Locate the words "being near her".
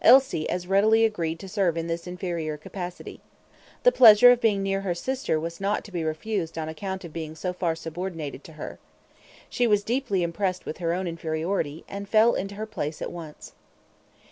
4.40-4.94